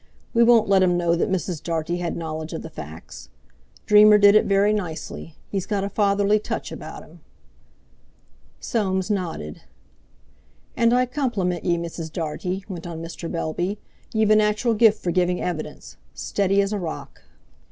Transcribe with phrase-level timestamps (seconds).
[0.33, 1.61] We won't let um know that Mrs.
[1.61, 3.29] Dartie had knowledge of the facts.
[3.85, 7.19] Dreamer did it very nicely—he's got a fatherly touch about um!"
[8.59, 9.61] Soames nodded.
[10.75, 12.11] "And I compliment ye, Mrs.
[12.11, 13.31] Dartie," went on Mr.
[13.31, 13.77] Bellby;
[14.11, 15.97] "ye've a natural gift for giving evidence.
[16.15, 17.21] Steady as a rock."